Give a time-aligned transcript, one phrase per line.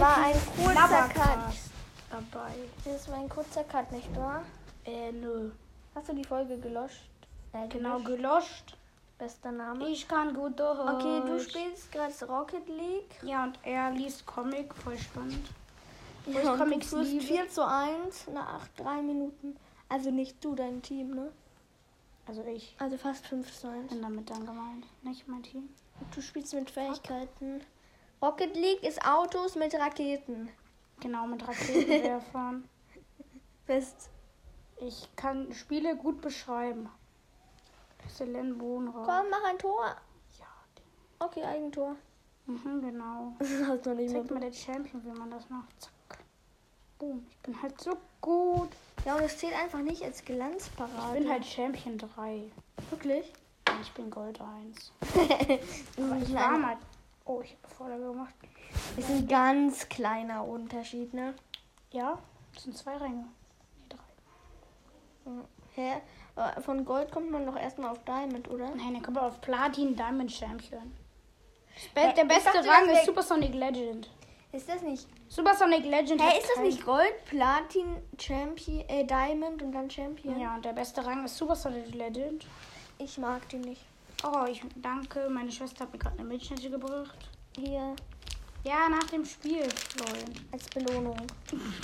[0.00, 1.54] war ein kurzer Cut.
[2.10, 2.52] Dabei.
[2.84, 4.42] Das war ein kurzer Cut, nicht wahr?
[4.84, 5.50] Äh, nö.
[5.94, 7.08] Hast du die Folge gelöscht?
[7.52, 8.16] Äh, Genau, gelöscht?
[8.16, 8.76] gelöscht.
[9.18, 9.88] Bester Name.
[9.88, 10.78] Ich kann gut durch.
[10.78, 13.08] Okay, du spielst gerade Rocket League.
[13.22, 15.48] Ja, und er liest Comic, voll spannend.
[16.26, 17.24] Ich Ja, und du Comics führst liebe.
[17.24, 19.56] 4 zu 1 nach 3 Minuten.
[19.88, 21.32] Also nicht du, dein Team, ne?
[22.26, 23.88] Also ich Also fast 5 zu 1.
[23.88, 25.68] bin damit dann gemeint, nicht mein Team.
[26.14, 27.62] Du spielst mit Fähigkeiten.
[28.22, 30.48] Rocket League ist Autos mit Raketen.
[31.00, 32.68] Genau, mit Raketenwerfern.
[33.66, 34.08] Best.
[34.80, 36.88] ich kann Spiele gut beschreiben.
[38.04, 39.04] Exzellent Wohnraum.
[39.04, 39.96] Komm, mach ein Tor.
[40.38, 40.46] Ja,
[41.18, 41.96] Okay, Eigentor.
[42.46, 43.34] mhm, genau.
[43.38, 45.68] Das hast du noch nicht Zeig mal der Champion, wie man das macht.
[45.80, 46.18] Zack.
[46.98, 47.26] Boom.
[47.30, 48.70] Ich bin halt so gut.
[49.04, 51.18] Ja, und es zählt einfach nicht als Ich Glanzparade.
[51.20, 52.50] bin halt Champion 3.
[52.90, 53.32] wirklich.
[53.82, 54.92] Ich bin Gold 1.
[55.98, 56.76] Aber Ich war mal.
[57.26, 58.34] Oh, ich habe Vorlage gemacht.
[58.96, 61.34] Ist ein ganz kleiner Unterschied, ne?
[61.90, 62.18] Ja,
[62.54, 63.26] das sind zwei Ränge.
[63.78, 65.42] Nee, drei.
[65.74, 66.60] Hä?
[66.60, 68.68] Von Gold kommt man doch erstmal auf Diamond, oder?
[68.70, 70.92] Nein, dann kommt man auf Platin Diamond Champion.
[71.94, 74.10] Hä, Der ich beste dachte, Rang ist Supersonic Legend.
[74.52, 75.06] Ist das nicht?
[75.28, 80.38] Supersonic Legend Hä, hat ist das nicht Gold, Platin, Champion, äh, Diamond und dann Champion?
[80.38, 82.46] Ja, und der beste Rang ist Supersonic Legend.
[82.98, 83.84] Ich mag die nicht.
[84.26, 85.28] Oh, ich danke.
[85.30, 87.18] Meine Schwester hat mir gerade eine Milchschnitte gebracht.
[87.56, 87.94] Hier
[88.64, 90.24] Ja, nach dem Spiel, Leute.
[90.50, 91.16] als Belohnung.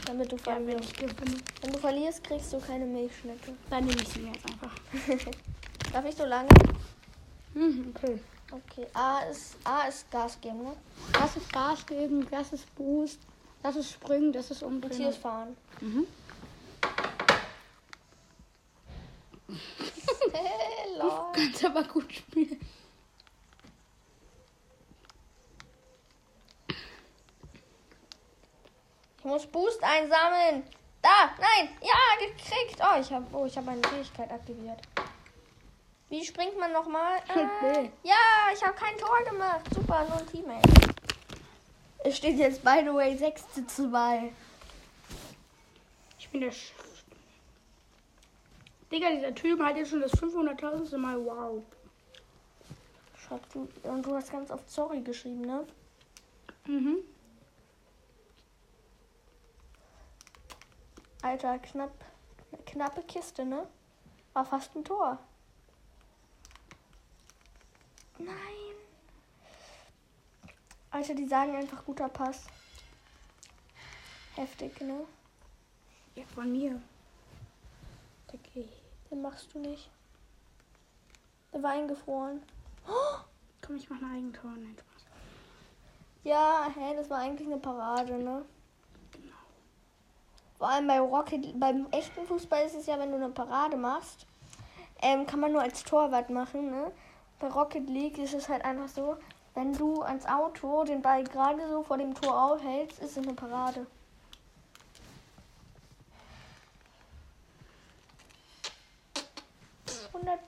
[0.06, 0.96] Damit du Ja, wenn verlierst.
[0.98, 1.36] gewinne.
[1.60, 3.54] Wenn du verlierst, kriegst du keine Milchschnitte.
[3.70, 4.74] Dann nehme ich sie mir jetzt einfach.
[5.92, 6.48] Darf ich so lange?
[7.54, 8.18] Mhm, okay.
[8.50, 8.86] Okay.
[8.94, 10.76] A ist, A ist Gas geben, ne?
[11.12, 13.20] Das ist Gas geben, das ist Boost,
[13.62, 15.56] das ist Springen, das ist Und hier ist Fahren.
[15.80, 16.06] Mhm.
[20.92, 21.32] Hello.
[21.32, 22.60] Kannst aber gut spielen.
[29.18, 30.64] Ich muss Boost einsammeln.
[31.00, 32.80] Da, nein, ja, gekriegt.
[32.80, 34.80] Oh, ich habe oh, ich hab eine Fähigkeit aktiviert.
[36.08, 37.20] Wie springt man nochmal?
[37.28, 39.62] Äh, ja, ich habe kein Tor gemacht.
[39.72, 40.68] Super, nur ein Teammate.
[41.98, 44.32] Es steht jetzt, by the way, 6 zu 2.
[46.18, 46.72] Ich bin der Sch
[48.92, 50.98] Digga, dieser Typ hat jetzt schon das 500.000.
[50.98, 51.24] Mal.
[51.24, 51.62] Wow.
[53.16, 55.66] Schatz, du, und du hast ganz oft sorry geschrieben, ne?
[56.66, 56.98] Mhm.
[61.22, 62.04] Alter, knapp,
[62.66, 63.66] knappe Kiste, ne?
[64.34, 65.18] War fast ein Tor.
[68.18, 68.36] Nein.
[70.90, 72.44] Alter, die sagen einfach guter Pass.
[74.34, 75.06] Heftig, ne?
[76.14, 76.82] Ja, von mir.
[78.28, 78.68] Okay.
[79.12, 79.88] Den machst du nicht.
[81.52, 82.42] Der war eingefroren.
[82.88, 83.20] Oh!
[83.64, 84.50] Komm, ich mach ein Eigentor.
[84.50, 85.06] Nein, Spaß.
[86.24, 88.44] Ja, hä, das war eigentlich eine Parade, ne?
[90.58, 94.26] Vor allem bei Rocket, beim echten Fußball ist es ja, wenn du eine Parade machst,
[95.02, 96.92] ähm, kann man nur als Torwart machen, ne?
[97.40, 99.16] Bei Rocket League ist es halt einfach so,
[99.54, 103.34] wenn du ans Auto den Ball gerade so vor dem Tor aufhältst, ist es eine
[103.34, 103.86] Parade.
[110.12, 110.38] ...100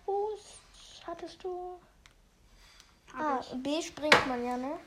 [1.07, 1.79] Hattest du.
[3.13, 3.63] Hab Ah, ich.
[3.63, 4.79] B springt man ja, ne?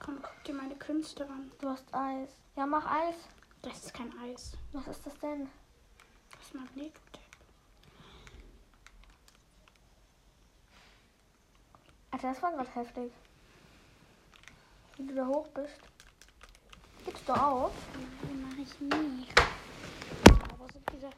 [0.00, 1.50] Komm, guck dir meine Künste an.
[1.60, 2.30] Du hast Eis.
[2.56, 3.14] Ja, mach Eis.
[3.62, 4.52] Das ist kein Eis.
[4.72, 5.48] Was ist das denn?
[6.32, 7.20] Das ist Magnetotape.
[12.10, 13.12] Alter, das war gerade heftig.
[14.96, 15.78] Wie du da hoch bist.
[17.04, 17.72] Gibst du auf?
[18.24, 19.26] Nein, mach ich nie.
[20.52, 21.10] Aber so dieser...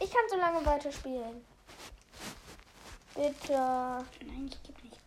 [0.00, 1.44] Ich kann so lange weiterspielen.
[3.14, 3.52] Bitte.
[3.52, 4.98] Nein, ich geb nicht.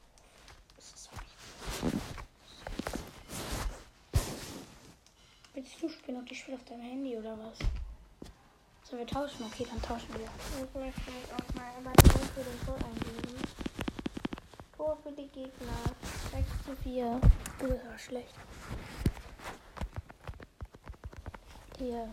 [0.75, 1.11] Das ist so
[1.83, 1.93] nicht.
[5.53, 7.57] Willst du spielen und ich spiele auf deinem Handy oder was?
[8.83, 9.45] Sollen wir tauschen?
[9.45, 10.25] Okay, dann tauschen wir.
[10.25, 13.41] Ich möchte jetzt auch mal immer Tor für den Tor eingeben.
[14.77, 15.77] Tor für die Gegner.
[16.31, 17.21] 6 zu 4.
[17.59, 18.35] Du bist aber schlecht.
[21.79, 22.09] Hier.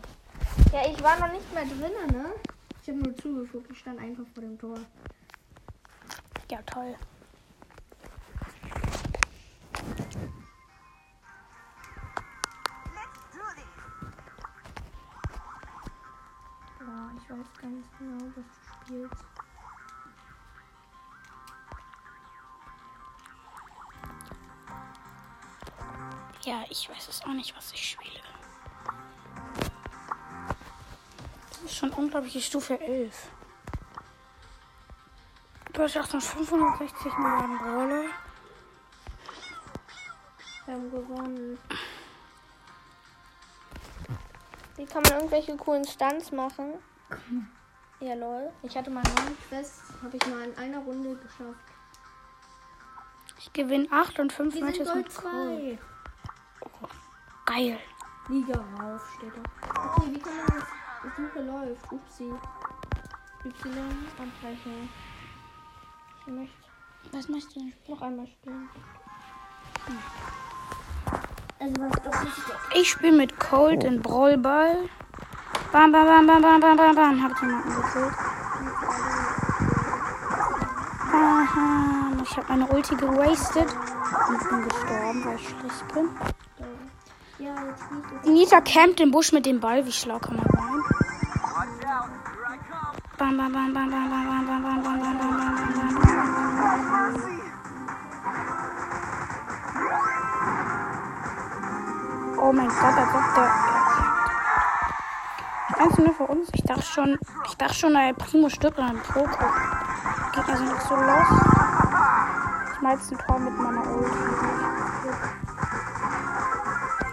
[0.71, 2.33] Ja, ich war noch nicht mehr drin, ne?
[2.81, 3.71] Ich habe nur zugeguckt.
[3.71, 4.79] Ich stand einfach vor dem Tor.
[6.53, 6.95] Ja, toll.
[16.79, 19.25] Ja, ich weiß ganz genau, was du spielst.
[26.43, 28.21] Ja, ich weiß es auch nicht, was ich spiele.
[31.49, 33.31] Das ist schon unglaubliche Stufe 11.
[35.73, 38.05] Du hast auch schon 560 Milliarden Brawler.
[40.65, 41.57] Wir haben gewonnen.
[44.77, 46.75] Wie kann man irgendwelche coolen Stunts machen?
[47.99, 48.51] Ja, lol.
[48.61, 51.65] Ich hatte mal neun Quests, habe ich mal in einer Runde geschafft.
[53.39, 55.79] Ich gewinne 8 und 5 Wir sind Matches Gold mit Crow.
[57.45, 57.53] 2.
[57.53, 57.79] Geil.
[58.29, 59.95] Liga rauf steht da.
[59.95, 60.65] Okay, wie kann man das?
[61.03, 61.91] Die Suche läuft.
[61.91, 62.31] Upsi.
[63.43, 64.89] Y abbrechen.
[66.25, 66.55] Möchte
[67.11, 67.73] Was machst du denn?
[67.87, 68.69] noch einmal spielen.
[71.59, 72.75] Also was doch nicht doch.
[72.75, 74.89] Ich spiele mit Cold in Brawlball.
[75.73, 77.23] Bam, bam, bam, bam, bam, bam, bam, bam.
[77.23, 78.13] Hab ich jemanden gekillt.
[81.11, 82.23] Aha.
[82.23, 83.67] Ich habe meine Ulti gewastet
[84.29, 86.09] und bin gestorben, weil ich schlecht bin.
[87.39, 88.33] Ja, jetzt nicht.
[88.33, 89.85] Nita campt im Busch mit dem Ball.
[89.85, 91.02] Wie schlau kann man sein?
[93.23, 95.73] Bam, bam, bam, bam, bam, bam, bam, bam, bam, bam, bam, bam, bam, bam,
[96.91, 97.15] bam.
[102.37, 103.49] Oh mein Gott, da kommt der.
[105.77, 106.49] Ganz nur für uns.
[106.53, 107.17] Ich dachte schon,
[107.47, 109.45] ich dachte schon, der Primo stirbt an einem Proko.
[110.33, 111.27] Gegner sind doch so los.
[112.73, 114.17] Ich jetzt ein Tor mit meiner Ulti.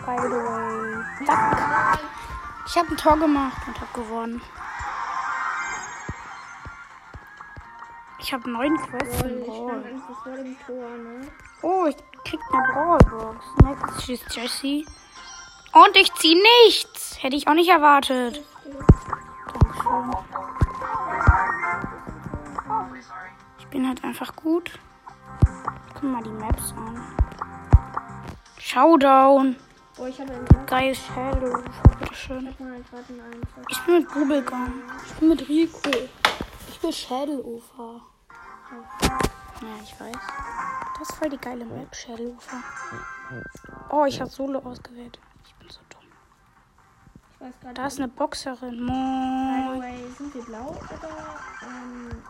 [0.06, 1.24] By the way.
[1.24, 2.00] Zack.
[2.66, 4.42] Ich habe ein Tor gemacht und habe gewonnen.
[8.30, 10.98] Ich habe neun Quests Lol, im Brawl.
[10.98, 11.28] ne?
[11.62, 13.44] Oh, ich krieg eine Brawlbox.
[13.64, 14.86] Next ist Jessie.
[15.72, 17.20] Und ich zieh nichts.
[17.20, 18.40] Hätte ich auch nicht erwartet.
[19.52, 20.12] Dankeschön.
[23.58, 24.78] Ich bin halt einfach gut.
[25.94, 27.04] Guck mal die Maps an.
[28.60, 29.56] Showdown.
[29.98, 30.66] Oh, ich habe einen.
[30.66, 31.64] Geil Shadow.
[31.98, 32.48] Bitteschön.
[33.68, 34.84] Ich bin mit Bubblegum.
[35.04, 35.90] Ich bin mit Rico.
[36.68, 38.02] Ich bin Shadow-Ufer.
[38.70, 40.16] Ja, ich weiß.
[40.98, 42.56] Das ist voll die geile Map, Shadow-Ufer.
[43.90, 45.18] Oh, ich habe Solo ausgewählt.
[45.46, 46.00] Ich bin so dumm.
[47.34, 48.86] Ich weiß gerade Da ist eine Boxerin.
[48.86, 49.74] By Moin.
[49.74, 51.08] the way, sind wir blau oder?
[51.62, 52.22] Ähm,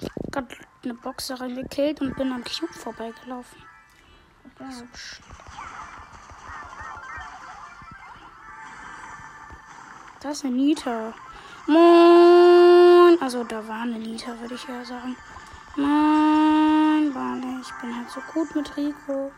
[0.00, 3.62] Ich hab grad eine Boxerin gekillt und bin am Cube vorbeigelaufen.
[4.58, 4.82] ach ja.
[10.20, 11.12] Da ist eine Nita.
[11.66, 12.29] Moin.
[13.18, 15.16] Also da war eine Nita, würde ich ja sagen.
[15.76, 19.32] Moin, Warte, ich bin halt so gut mit Rico.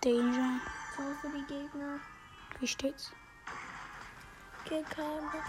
[0.00, 0.60] Danger.
[0.94, 1.98] Toll für die Gegner.
[2.60, 3.10] Wie steht's?
[4.66, 5.42] Kill kein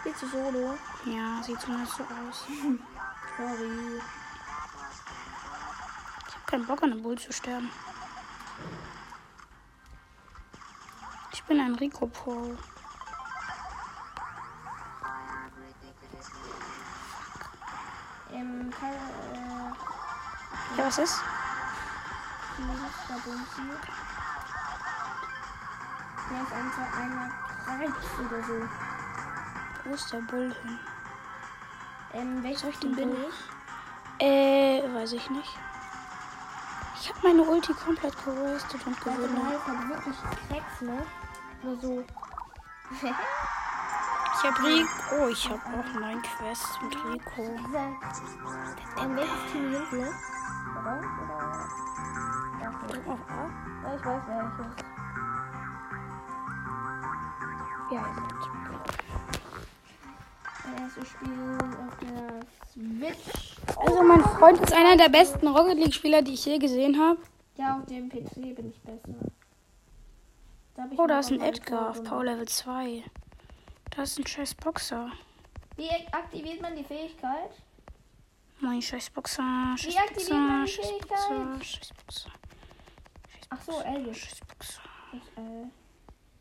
[0.00, 0.78] Spielst du Solo?
[1.06, 2.44] Ja, sieht zumindest so aus.
[3.38, 4.00] Sorry.
[6.28, 7.70] Ich habe keinen Bock an einem Bull zu sterben.
[11.34, 12.56] Ich bin ein Rico Pro.
[18.32, 21.20] Ähm, kann, äh, Ja, was ist?
[26.30, 27.30] Der ist einfach einmal
[27.80, 28.68] rechts oder so.
[29.84, 30.78] Wo ist der Bull hin?
[32.12, 34.24] Ähm, Team den bin ich?
[34.24, 35.58] Äh, weiß ich nicht.
[37.00, 39.36] Ich habe meine Ulti komplett gewastet und gewonnen.
[39.36, 40.16] Ralf hat wirklich
[40.48, 41.04] Cracks, ne?
[41.64, 42.04] Nur so.
[43.00, 44.88] Ich habe Rico.
[45.18, 47.56] Oh, ich habe auch neun Quests mit Rico.
[47.66, 47.86] Dieser.
[49.02, 50.12] Ähm, welches Team sind wir?
[50.78, 51.00] Oder?
[52.86, 53.48] Drück auf A.
[53.82, 54.66] Ja, ich weiß welches.
[57.90, 58.32] Ja, seid.
[60.64, 62.40] Das erste Spiel auf der
[62.72, 63.56] Switch.
[63.76, 67.20] Also, mein Freund ist einer der besten Rocket League-Spieler, die ich je gesehen habe.
[67.56, 69.14] Ja, auf dem PC bin ich besser.
[70.84, 72.02] Hab ich Oh, da ist ein Edgar auf.
[72.04, 73.02] Power Level 2.
[73.90, 75.10] Da ist ein scheiß Boxer.
[75.76, 77.50] Wie aktiviert man die Fähigkeit?
[78.60, 79.74] Mein scheiß Boxer.
[79.78, 80.64] Scheiß Wie aktiviert man Boxer.
[80.66, 81.08] die Scheiß Fähigkeit?
[81.08, 81.64] Boxer.
[81.64, 82.30] Scheiß Boxer.
[83.48, 84.18] Ach so, Elvis.
[84.18, 84.82] Scheiß Boxer.
[85.12, 85.66] Das, äh,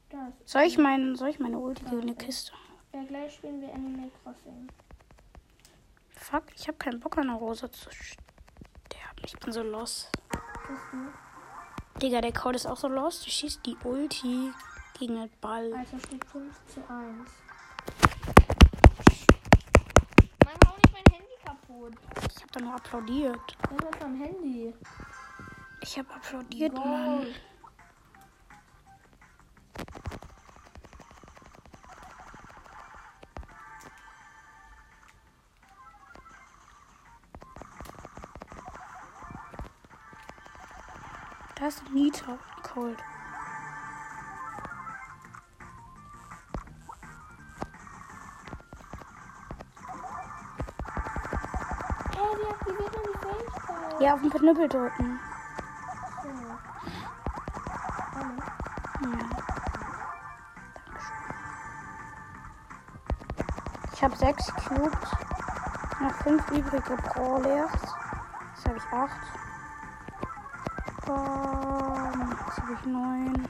[0.09, 0.51] das.
[0.51, 2.51] Soll ich, mein, soll ich meine Ulti gegen eine Kiste?
[2.93, 4.67] Ja, gleich spielen wir Animal Crossing.
[6.09, 9.23] Fuck, ich habe keinen Bock an der Rosa zu sterben.
[9.23, 10.09] Ich bin so los.
[10.67, 11.32] Was du?
[12.01, 13.21] Digga, der Code ist auch so los.
[13.21, 14.51] Du schießt die Ulti
[14.99, 15.73] gegen den Ball.
[15.73, 16.89] Also steht 5 zu 1.
[20.43, 21.93] Mann, hau nicht mein Handy kaputt.
[22.35, 23.57] Ich habe da nur applaudiert.
[23.61, 24.73] Das ist am Handy.
[25.81, 27.27] Ich habe applaudiert, Mann.
[41.63, 42.97] Das ist Nita Cold.
[54.01, 55.19] Ja, auf den Knüppel drücken.
[63.93, 64.91] Ich habe sechs Cubes.
[66.01, 67.71] Noch fünf übrige Pro-Leers.
[67.71, 69.42] Jetzt habe ich acht.
[71.05, 72.37] Bam.
[72.45, 73.47] Jetzt habe ich neun.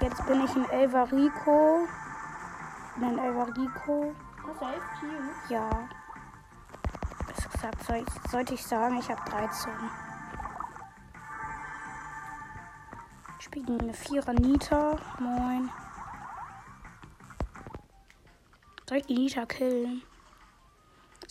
[0.00, 1.86] Jetzt bin ich in Elvarico.
[2.94, 4.14] Ich bin in Elvarico.
[4.46, 5.50] Hast du elf Cubes?
[5.50, 5.70] Ja.
[7.28, 9.72] Was gesagt, soll ich, sollte ich sagen, ich habe 13.
[13.38, 14.96] Ich spiele gegen eine Vierer Nita.
[15.18, 15.70] Moin.
[18.88, 20.02] Soll ich die Nita killen?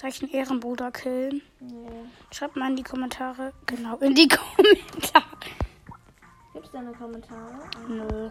[0.06, 1.42] Soll ich den Ehrenbruder killen?
[1.60, 1.90] Nee.
[2.32, 3.54] Schreibt mal in die Kommentare.
[3.66, 5.26] Genau, in die Kommentare.
[6.54, 7.68] Gibt's da eine Kommentare?
[7.88, 8.30] Nö.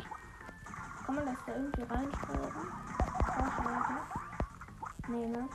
[1.04, 2.73] Kann man das da irgendwie reinschreiben?
[3.26, 4.00] Vorschläge?
[5.09, 5.49] Nee, ne?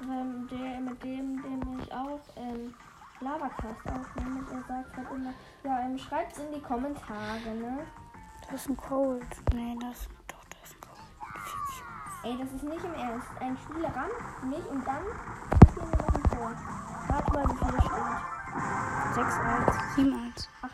[0.00, 2.74] Weil der, mit dem, dem ich auch ähm,
[3.20, 5.32] Lavacast aufnehme, er sagt halt immer,
[5.64, 7.86] ja, ähm, schreibt's in die Kommentare, ne?
[8.42, 9.24] Das ist ein Cold.
[9.54, 10.02] Nee, das.
[10.02, 10.19] Ist.
[12.22, 13.26] Ey, das ist nicht im Ernst.
[13.40, 15.02] Ein Spieler rammt mich und dann
[15.58, 16.52] passieren wir noch ein Tor.
[17.08, 18.18] Warte mal, wie viel steht.
[19.14, 20.48] 6, 1, 7, 1.
[20.62, 20.70] 8,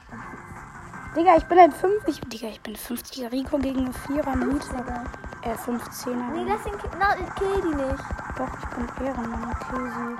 [1.16, 2.06] Digga, ich bin ein 5.
[2.08, 4.76] Ich, Digga, ich bin 50er Rico gegen eine 4er Nita.
[4.76, 5.04] 50er.
[5.42, 6.30] Äh, 15er.
[6.32, 8.04] Nee, das sind, Ki- na, ich kill die nicht.
[8.36, 9.50] Doch, ich bin Ehrenmann.
[9.52, 10.16] Okay, sie.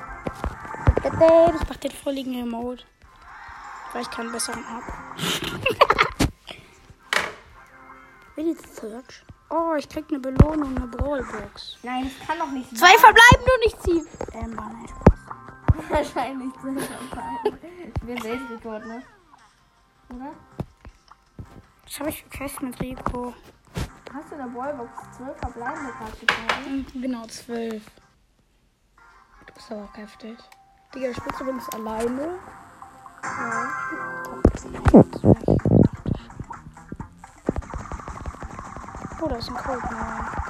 [1.06, 1.12] Ich
[1.68, 2.82] mach den vorliegenden Mode.
[3.92, 4.82] Weil ich keinen besseren hab.
[8.36, 9.24] Will ich Search?
[9.48, 11.78] Oh, ich krieg eine Belohnung, eine Brawlbox.
[11.82, 12.78] Nein, das kann doch nicht sein.
[12.78, 14.06] Zwei verbleiben nur nicht ziehen.
[14.32, 15.90] Ähm, war nein, Spaß.
[15.90, 16.80] Wahrscheinlich sind
[18.02, 19.02] Wir Weltrekord, ne?
[20.08, 20.32] Oder?
[21.84, 23.34] Was habe ich für Quest mit Rico?
[24.12, 25.92] Hast du in der Ballbox 12 verbleibende?
[26.68, 27.82] Mhm, Genau, zwölf.
[29.46, 30.36] Du bist aber auch heftig.
[30.94, 32.38] Digga, du spielst übrigens alleine.
[33.22, 33.70] Ja.
[39.26, 40.45] Oh, da ist ein Code.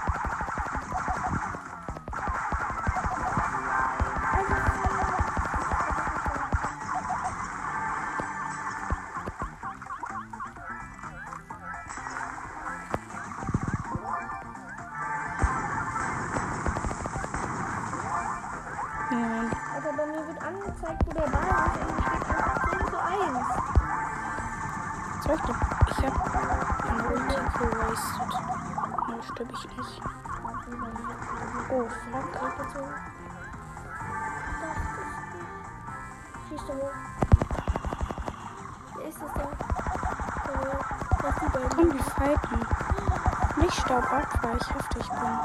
[44.47, 45.39] Weil ich heftig bin.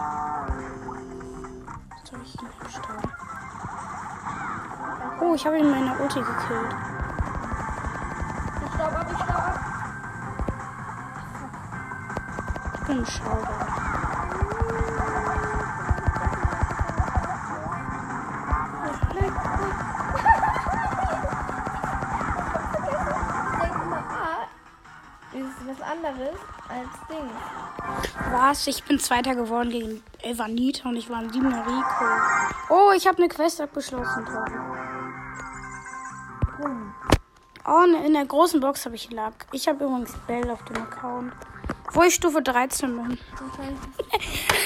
[2.03, 3.11] Soll ich ihn abstauben?
[5.21, 6.75] Oh, ich habe ihn mit meiner Ulti gekillt.
[8.63, 9.59] Ich staub ab, ich staub ab.
[12.73, 13.67] Ich bin Schauder.
[24.13, 24.47] Ah,
[25.33, 26.39] ist was anderes
[26.69, 27.29] als Ding.
[28.31, 28.67] Was?
[28.67, 32.05] Ich bin Zweiter geworden gegen Elvanita und ich war ein siebener Rico.
[32.69, 34.25] Oh, ich habe eine Quest abgeschlossen.
[37.65, 39.45] Oh, ne- in der großen Box habe ich Lack.
[39.51, 41.33] Ich habe übrigens Bell auf dem Account.
[41.93, 43.17] Wo ich Stufe 13 bin.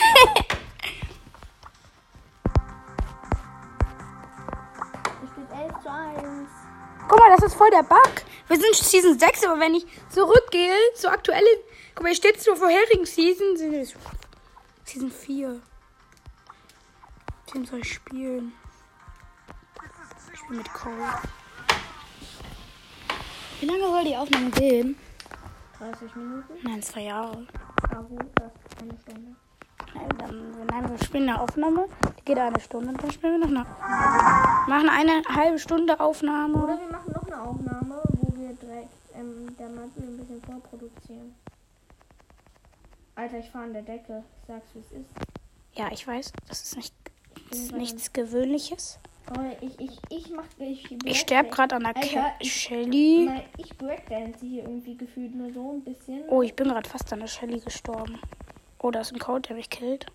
[7.65, 8.11] voll der Bug.
[8.47, 11.59] Wir sind Season 6, aber wenn ich zurückgehe zur aktuellen.
[11.95, 13.55] Guck mal, hier steht zur vorherigen Season.
[14.83, 15.61] Season 4.
[17.53, 18.53] Den soll ich spielen.
[20.33, 20.95] Ich spiele mit Cole.
[23.59, 24.97] Wie lange soll die Aufnahme gehen?
[25.79, 26.53] 30 Minuten.
[26.63, 27.47] Nein, zwei Jahre.
[27.89, 29.35] Ah, gut, das ist eine Stunde.
[29.93, 31.87] Nein, dann, nein, wir spielen eine Aufnahme.
[32.19, 32.89] Die geht eine Stunde.
[32.89, 33.65] Und dann spielen wir noch eine.
[34.67, 36.63] Machen eine halbe Stunde Aufnahme.
[36.63, 37.14] Oder wir machen
[37.45, 41.35] Aufnahme, wo wir direkt ähm, der Mantel ein bisschen vorproduzieren.
[43.15, 44.23] Alter, ich fahre an der Decke.
[44.41, 45.09] Ich sag's, wie es ist.
[45.75, 46.31] Ja, ich weiß.
[46.47, 46.93] Das ist, nicht,
[47.49, 48.99] das ist nichts Gewöhnliches.
[49.31, 50.45] Oh, ich, ich, ich mach.
[50.59, 53.25] Ich, Ich sterbe gerade an der Alter, Ke Shelly.
[53.25, 56.23] Mal, ich breakdance hier irgendwie gefühlt nur so ein bisschen.
[56.29, 58.19] Oh, ich bin gerade fast an der Shelly gestorben.
[58.79, 60.05] Oh, da ist ein Code, der mich killt.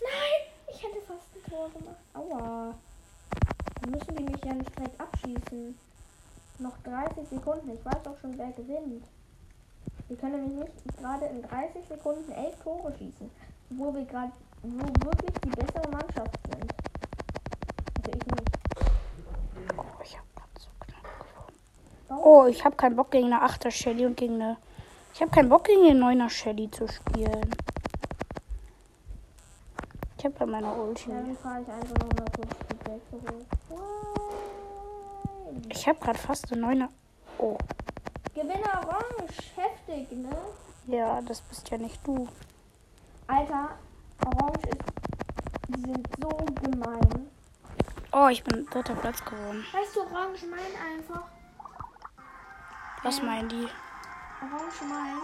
[0.00, 1.96] Nein, ich hätte fast ein Tor gemacht.
[2.12, 2.74] Aua.
[3.80, 5.78] Dann müssen die mich ja nicht direkt abschießen.
[6.58, 7.70] Noch 30 Sekunden.
[7.70, 9.04] Ich weiß auch schon, wer gewinnt.
[10.08, 13.30] Wir können nämlich nicht gerade in 30 Sekunden 11 Tore schießen.
[13.70, 14.32] Wo wir gerade,
[14.62, 16.72] wo wirklich die bessere Mannschaft sind.
[20.04, 21.18] ich habe gerade so knapp
[22.08, 22.22] gewonnen.
[22.24, 24.56] Oh, ich habe keinen Bock gegen eine 8er Shelly und gegen eine.
[25.12, 27.50] Ich habe keinen Bock gegen eine 9er Shelly zu spielen.
[30.18, 31.10] Ich habe bei meiner Ulti.
[31.10, 33.00] Ja, dann fahre ich einfach noch mal kurz die Bälle
[33.70, 34.53] hoch.
[35.68, 36.88] Ich habe gerade fast eine 9er.
[37.38, 37.58] Oh.
[38.34, 39.34] Gewinner Orange.
[39.56, 40.36] Heftig, ne?
[40.86, 42.28] Ja, das bist ja nicht du.
[43.26, 43.70] Alter,
[44.24, 44.82] Orange ist.
[45.68, 46.28] Die sind so
[46.62, 47.30] gemein.
[48.12, 49.64] Oh, ich bin dritter Platz geworden.
[49.72, 51.24] Weißt du, Orange meint einfach.
[53.02, 53.68] Was meinen die?
[54.42, 55.22] Orange meint.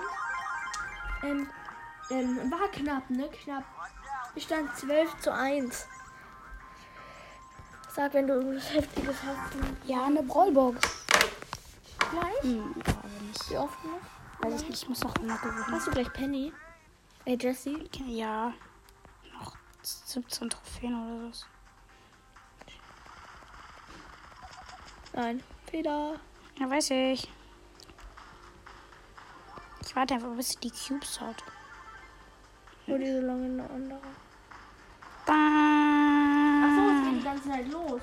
[1.23, 1.49] Ähm,
[2.11, 3.29] ähm, war knapp, ne?
[3.29, 3.65] Knapp.
[4.35, 5.89] Ich stand 12 zu 1.
[8.01, 9.53] Sag, wenn du irgendwas Heftiges hast.
[9.87, 10.81] Ja, eine Brawlbox.
[11.99, 12.43] Gleich?
[12.43, 13.51] Hm, aber nicht.
[13.51, 14.01] Wie oft noch?
[14.41, 15.67] Weiß ich nicht, ich muss noch immer gewinnen.
[15.71, 16.51] Hast du gleich Penny?
[17.27, 17.77] Ey, Jesse?
[18.07, 18.55] Ja.
[19.35, 21.45] Noch 17 Trophäen oder so.
[25.13, 25.43] Nein.
[25.71, 26.15] Feder.
[26.59, 27.31] Ja, weiß ich.
[29.83, 31.45] Ich warte einfach, bis sie die Cubes hat.
[32.87, 34.01] Wo die so lange eine andere.
[35.27, 35.80] Bam.
[37.21, 38.01] Die ganze Zeit los.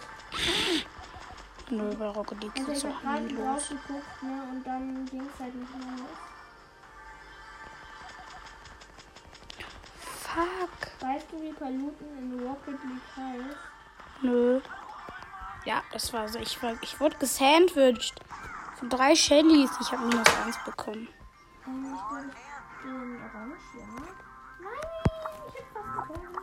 [1.72, 3.48] Nö, bei Rocket League Also geht's auch nie los.
[3.48, 4.44] rausgeguckt, ne?
[4.52, 6.18] Und dann ging es halt nicht mehr los.
[10.22, 11.02] Fuck.
[11.02, 13.58] Weißt du, wie Paluten in Rocket League heißt?
[14.22, 14.62] Nö.
[15.66, 16.40] Ja, das war so.
[16.40, 18.14] Ich, war, ich wurde gesandwiched.
[18.78, 19.72] Von drei Shellys.
[19.82, 21.08] Ich habe minus eins bekommen.
[21.66, 23.86] Ähm, ich glaube, ich bin orange, ja.
[24.62, 24.72] Nein,
[25.48, 26.38] ich hab fast gewonnen.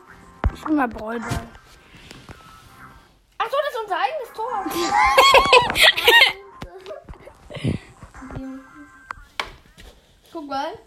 [0.52, 1.48] Ich bin mal Brawlball.
[3.74, 4.64] Ist unser eigenes Tor.
[10.32, 10.78] Guck mal.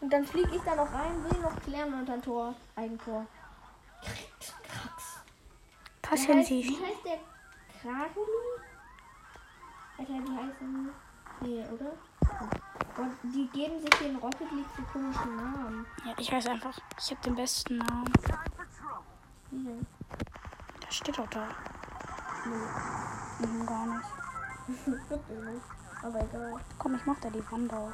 [0.00, 2.54] Und dann fliege ich da noch rein, will noch klären und dann Tor.
[2.76, 3.26] Eigentor.
[4.00, 4.54] Krax.
[6.02, 6.68] Passen Wie heißt, Sie.
[6.68, 7.18] wie heißt der
[7.82, 8.60] Krageli?
[9.98, 10.90] Alter, die heißen.
[11.40, 11.92] Nee, oder?
[12.96, 15.84] Und die geben sich den Rocket League so komischen Namen.
[16.04, 16.78] Ja, ich weiß einfach.
[16.96, 18.12] Ich habe den besten Namen.
[19.50, 19.86] Denn?
[20.80, 21.48] Das steht auch da.
[22.44, 24.08] Mhm, gar nicht.
[26.02, 26.60] Aber egal.
[26.78, 27.92] Komm, ich mach da die Wand auf.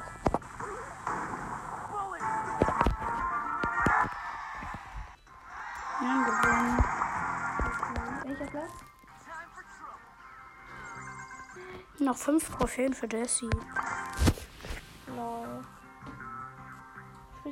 [5.99, 6.83] Ja, gewonnen.
[8.23, 8.71] Welcher Platz?
[11.99, 13.49] Noch fünf Trophäen für Jessie.
[15.07, 15.65] Lol.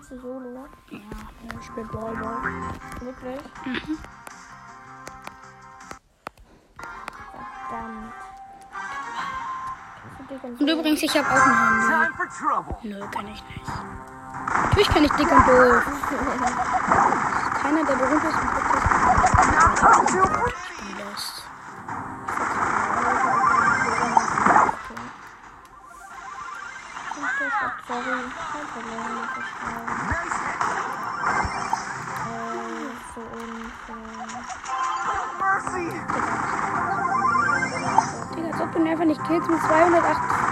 [0.06, 0.66] Spielst du Solo, ne?
[0.92, 1.00] Ja,
[1.60, 2.38] ich spiele Brawlball.
[3.00, 3.42] Wirklich?
[7.70, 8.14] Verdammt.
[10.12, 11.54] Kannst du dick und übrigens, ich habe auch ein
[11.90, 12.94] Handy.
[12.94, 13.72] Nö, kann ich nicht.
[14.64, 15.84] Natürlich kann ich dick und doof.
[17.62, 20.14] Keiner der berühmtesten Podcasts
[20.98, 21.44] lässt.
[27.88, 28.04] Sorry,
[28.52, 29.05] kein Problem.
[39.48, 40.45] Mit 208.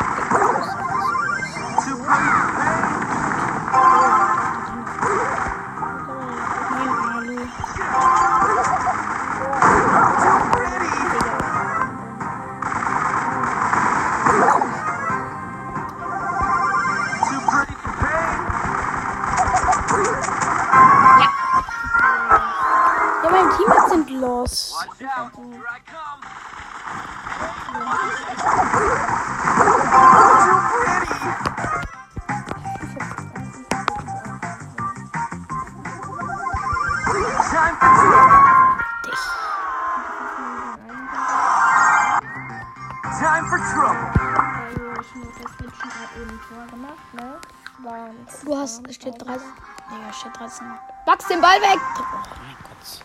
[49.34, 49.54] 13.
[49.90, 50.68] Digga, steht 13.
[51.06, 51.80] Max den Ball weg!
[51.98, 52.04] Oh
[52.42, 53.04] mein Gott.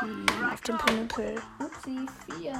[0.00, 1.42] Hm, auf dem Pinüppel.
[1.58, 2.54] Upsi, vier.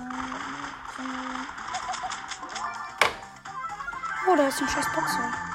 [4.28, 5.45] Oh, da ist ein scheiß Boxer.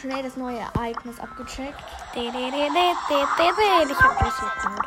[0.00, 1.78] Schnell das neue Ereignis abgecheckt.
[2.14, 2.34] Ich hab
[4.24, 4.86] richtig gut.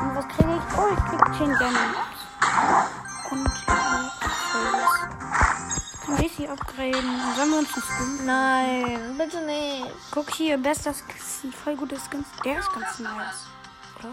[0.00, 0.78] Und was krieg ich?
[0.78, 1.98] Oh, ich krieg 10 Diamonds.
[3.30, 3.50] Und.
[6.04, 7.20] Kann ich sie upgraden?
[7.36, 8.26] Sollen wir uns einen Skin?
[8.26, 9.86] Nein, bitte nicht.
[10.10, 11.52] Guck hier, bester Skin.
[11.52, 12.26] Voll gute Skins.
[12.44, 13.46] Der ist ganz nice.
[13.98, 14.12] Oder?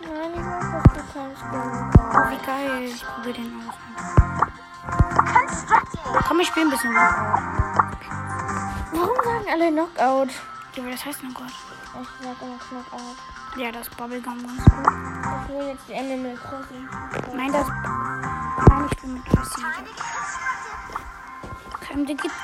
[0.00, 1.60] Nein, ich will das du kein Skin
[1.98, 2.82] Oh, wie geil.
[2.84, 3.74] Ich probier den aus.
[6.28, 7.61] Komm, ich spiel ein bisschen Knockout.
[8.92, 10.32] Warum sagen alle Knockout?
[10.74, 11.46] Ja, aber das heißt Knockout.
[11.48, 13.16] Ich sag immer Knockout.
[13.56, 14.86] Ja, das Bubblegum ganz gut.
[15.42, 16.88] Ich will jetzt die Animal Crossing.
[17.34, 17.68] Nein, das.
[17.68, 19.22] Nein, ich bin mit.
[21.80, 22.34] Kein der gibt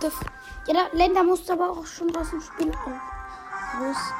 [0.00, 0.14] das.
[0.66, 3.80] Ja, da, Länder musst du aber auch schon aus dem Spiel auf.
[3.80, 4.14] Rüst.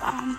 [0.00, 0.38] Bam.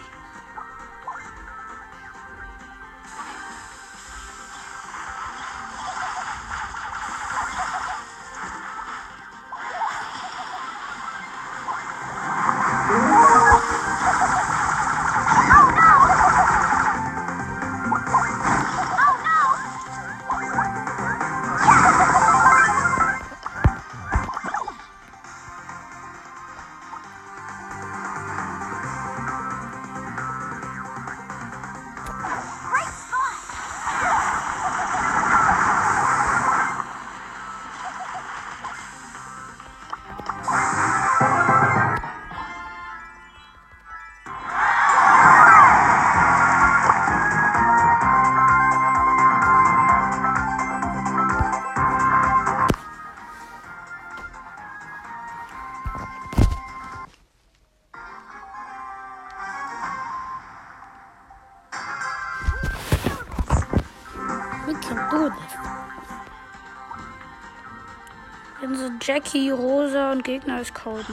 [69.06, 70.76] Jackie, Rosa und Gegner ist.
[70.76, 71.06] Fuck.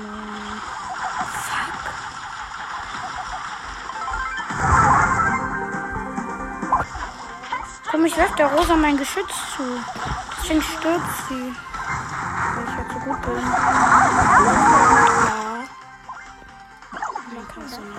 [7.91, 9.63] Komm, ich werf der Rosa mein Geschütz zu.
[10.41, 11.55] Deswegen stürzt sie.
[12.55, 13.45] Weil ich halt so gut bin.
[13.45, 13.53] Ja.
[17.35, 17.97] Dann kannst du nicht.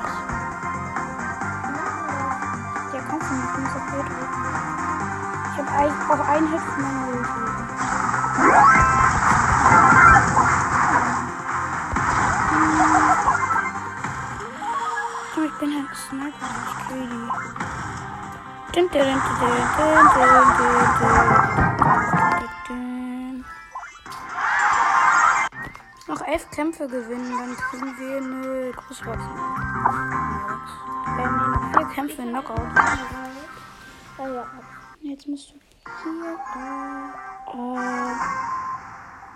[2.93, 3.49] Ja, kannst du nicht.
[3.51, 4.41] Ich muss auf B drücken.
[5.53, 7.42] Ich eigentlich auch einen Hit von meiner Ulti.
[15.53, 17.27] ich bin halt Sniper, ich kill die.
[18.73, 20.79] Dun, dun, dun, dun, dun, dun,
[22.67, 23.45] dun,
[26.07, 29.29] Noch elf Kämpfe gewinnen, dann kriegen wir eine Großwaffe.
[31.17, 32.59] Werden noch vier Kämpfe in Knockout.
[34.17, 34.43] Oh,
[35.01, 35.55] jetzt musst du
[36.03, 36.39] hier
[37.45, 37.77] auf.
[37.77, 38.11] Äh,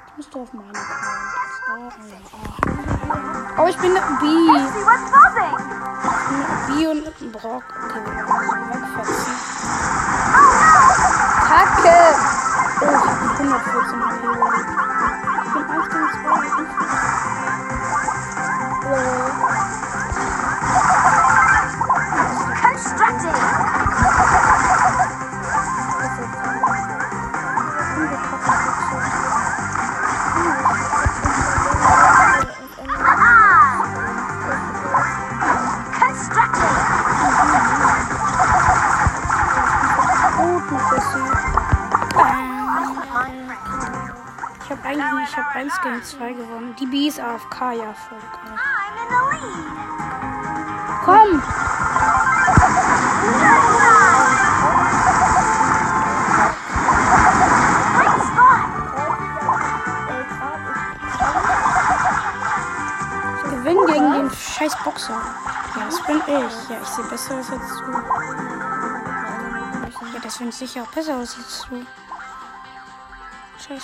[0.06, 0.84] jetzt musst du auf meinen Account.
[1.70, 2.97] Ah, ah, ah.
[3.58, 4.00] Oh, ich bin B.
[6.68, 7.64] B und Brock.
[7.86, 9.34] Okay, wir müssen wegfetzen.
[11.48, 12.00] Kacke!
[12.80, 14.24] Oh, ich hab 114 HP.
[15.46, 16.08] Ich bin 1,2.
[18.88, 19.27] Constructing.
[45.30, 46.76] Ich hab 1 gegen 2 gewonnen.
[46.80, 48.58] Die B ist AFK, ja, voll lead.
[51.04, 51.42] Komm!
[63.36, 65.14] Ich gewinne gegen den scheiß Boxer.
[65.14, 66.70] Ja, das bin ich.
[66.70, 67.92] Ja, ich sehe besser aus als du.
[69.74, 71.86] Ja, ich sicher auch besser aus als du.
[73.68, 73.76] So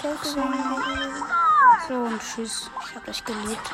[1.95, 2.69] und tschüss.
[2.87, 3.71] Ich hab euch geliebt.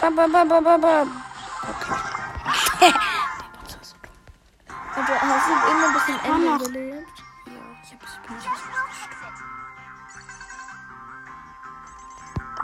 [0.00, 1.22] Bam, bam, bam, bam, bam, bam.
[1.62, 1.92] Okay.
[4.96, 7.22] Aber hast du immer bis zum Ende gelebt?
[7.46, 8.18] Ja, ich hab es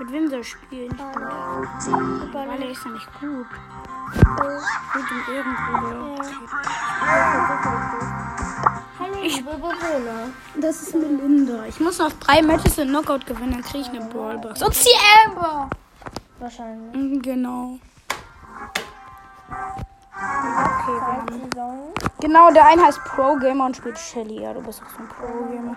[0.00, 1.00] Mit wem soll ich spielen?
[1.00, 3.46] Aber Alle ist ja nicht gut.
[4.26, 4.60] Oh.
[4.92, 6.22] Gut im Irgendwo.
[7.06, 8.33] Ja
[9.22, 10.30] ich Bewohner.
[10.60, 11.64] Das ist Melinda.
[11.66, 14.62] Ich muss noch drei Matches in Knockout gewinnen, dann kriege ich eine Ballbox.
[14.62, 14.90] Und sie
[15.26, 15.68] Amber!
[16.38, 16.94] Wahrscheinlich.
[16.94, 17.78] Mhm, Genau.
[20.86, 21.92] Okay.
[22.20, 24.40] Genau, der eine heißt Pro Gamer und spielt Shelly.
[24.42, 25.76] Ja, du bist auch so ein Pro Gamer.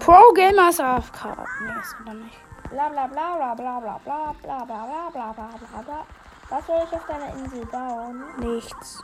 [0.00, 1.24] Pro Gamer ist AFK.
[1.64, 2.38] Nee, ist er nicht.
[2.70, 6.06] Bla bla bla bla bla bla bla bla bla bla bla bla bla bla.
[6.50, 8.22] Was soll ich auf deiner Insel bauen?
[8.38, 9.02] Nichts.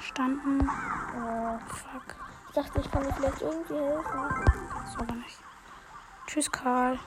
[0.00, 0.60] Standen.
[0.60, 2.16] Äh, Fuck.
[2.50, 4.68] Ich dachte, ich kann dir vielleicht irgendwie helfen.
[4.96, 5.38] Du aber nicht.
[6.26, 6.98] Tschüss, Karl.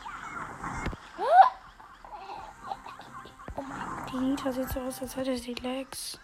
[4.10, 6.18] Die Nita sieht so aus, als hätte sie Legs.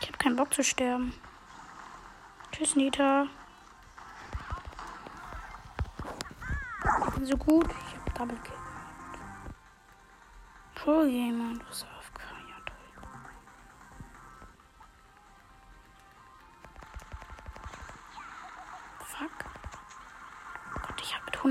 [0.00, 1.14] Ich habe keinen Bock zu sterben.
[2.50, 3.26] Tschüss, Nita.
[7.06, 7.70] Ich bin so gut.
[7.70, 8.54] Ich habe Double Kill.
[10.74, 11.72] Pro Gamer, du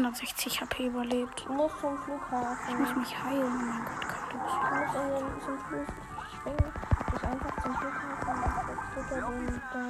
[0.05, 1.45] 160 HP überlebt.
[1.47, 2.79] Du musst zum Ich Flughafen.
[2.79, 3.45] muss mich heilen.
[3.45, 4.55] Oh mein Gott, Du musst
[4.95, 5.87] in den, zum Flug
[6.33, 6.73] springen.
[7.11, 8.77] Dich einfach zum Flughafen.
[9.09, 9.61] Da drin.
[9.73, 9.81] Da.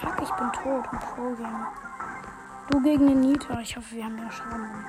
[0.00, 1.66] Fuck, ich bin tot im Pro-Game.
[2.70, 3.60] Du gegen den Nita.
[3.60, 4.84] Ich hoffe, wir haben ja Schaden.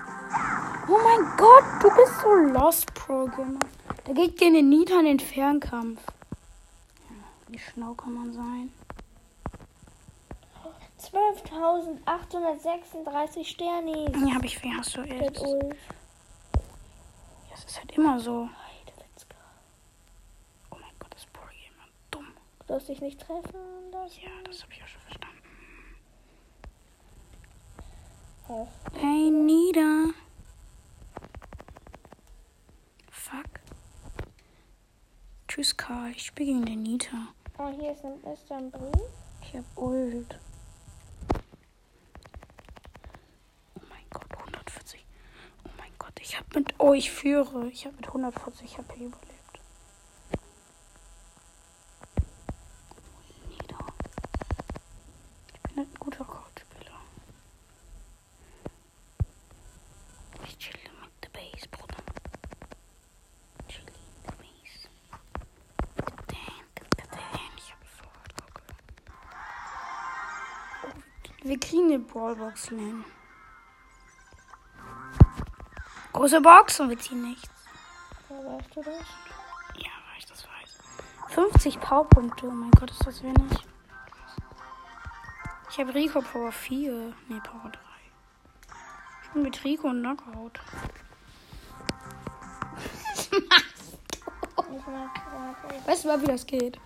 [0.88, 3.60] Oh mein Gott, du bist so lost, Pro-Gamer.
[4.08, 6.00] Der geht gegen den Nita in den Fernkampf.
[7.10, 7.16] Ja,
[7.50, 8.72] wie schlau kann man sein?
[11.14, 14.12] 12.836 Sterne.
[14.12, 15.44] Ja, hab ich, wie hast du jetzt?
[17.52, 18.50] Das ist halt immer so.
[20.72, 21.86] Oh mein Gott, das Pro-Gamer.
[22.10, 22.26] Dumm.
[22.60, 24.20] Du sollst dich nicht treffen lassen.
[24.24, 25.38] Ja, das habe ich auch schon verstanden.
[28.50, 28.68] Oh.
[28.96, 30.08] Hey, Nita.
[33.12, 33.46] Fuck.
[35.48, 36.10] Tschüss, Karl.
[36.12, 37.28] Ich spiele gegen den Nita.
[37.60, 39.10] Oh, hier ist ein, ist ein Brief.
[39.42, 40.40] Ich hab Ult.
[43.76, 45.06] Oh mein Gott, 140.
[45.66, 46.74] Oh mein Gott, ich hab mit.
[46.80, 47.68] Oh, ich führe.
[47.68, 49.60] Ich hab mit 140 HP überlebt.
[55.54, 57.00] Ich bin ein guter Coachspieler.
[60.46, 61.98] Ich chille mit der Base, Bruder.
[63.68, 64.88] Chille in der Base.
[66.28, 66.68] Damn,
[67.12, 68.74] damn, ich hab so hart geguckt.
[71.44, 73.04] Wir kriegen eine Ballbox nehmen.
[76.24, 77.50] Große Box und wir ziehen nichts.
[78.30, 78.96] Ja, weißt du das?
[79.76, 81.34] Ja, weil ich das weiß.
[81.36, 82.48] 50 Powerpunkte.
[82.48, 83.68] Oh mein Gott, ist das wenig.
[85.70, 87.14] Ich habe Rico Power 4.
[87.28, 87.80] Nee, Power 3.
[89.24, 90.62] Ich bin mit Rico und Knockout.
[94.76, 96.80] Ich mag, warte, Weißt du mal, wie das geht?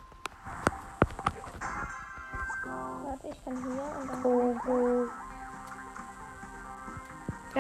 [2.64, 4.22] warte, ich kann hier und dann.
[4.24, 5.06] Pogo.
[5.06, 5.10] Wir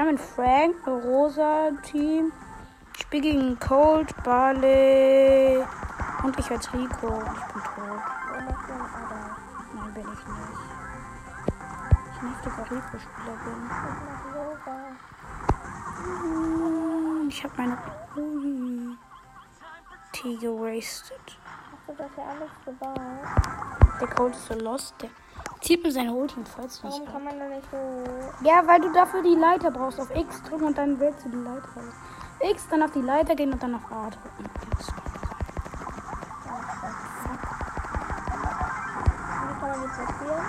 [0.07, 2.31] einen Frank, rosa Team.
[2.95, 5.61] Ich spiele gegen Cold, Barley
[6.23, 6.87] und ich als Rico.
[6.87, 6.99] Ich
[7.53, 8.01] bin tot.
[9.73, 10.23] Nein, bin ich nicht.
[12.11, 13.59] Ich ein heftiger Rico-Spieler bin.
[13.69, 13.75] Ich.
[16.03, 17.77] Hm, Ich habe meine
[18.15, 18.97] Ulti
[20.37, 21.37] gewastet.
[21.71, 22.99] Hast du das ja alles gebaut?
[23.99, 24.95] Der Cold ist so lost.
[25.01, 25.09] Der
[25.61, 26.83] zieht mir seine Ulti und falls.
[26.83, 27.77] Warum kann man da nicht so.
[28.47, 29.99] Ja, weil du dafür die Leiter brauchst.
[29.99, 31.93] Auf X drücken und dann wählst du die Leiter aus.
[32.51, 34.49] X, dann auf die Leiter gehen und dann auf A drücken.
[34.77, 34.87] Das-
[38.07, 40.45] Wie kann man die platzieren?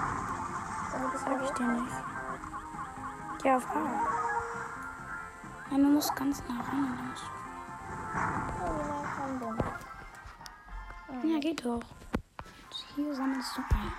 [0.92, 1.96] Damit es Sag ich dir nicht.
[3.44, 3.78] Ja, auf A.
[5.70, 6.98] Nein, du musst ganz nah ran.
[11.08, 11.80] und du- Ja, geht doch.
[12.94, 13.92] Hier sammelst du ein.